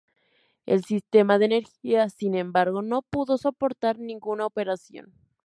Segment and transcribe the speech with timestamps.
[0.65, 5.13] El sistema de energía, sin embargo, no pudo soportar ninguna operación.